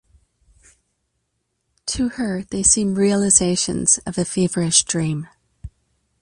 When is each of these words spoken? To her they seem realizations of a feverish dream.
To 1.85 2.09
her 2.09 2.41
they 2.49 2.63
seem 2.63 2.95
realizations 2.95 3.99
of 3.99 4.17
a 4.17 4.25
feverish 4.25 4.83
dream. 4.85 5.27